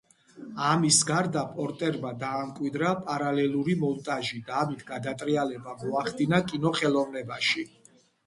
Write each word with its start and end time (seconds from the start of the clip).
ამის 0.67 0.95
გარდა, 1.09 1.41
პორტერმა 1.57 2.13
დაამკვიდრა 2.23 2.93
პარალელური 3.09 3.75
მონტაჟი 3.85 4.41
და 4.49 4.57
ამით 4.63 4.81
გადატრიალება 4.89 5.75
მოახდინა 5.83 6.41
კინოხელოვნებაში. 6.53 7.67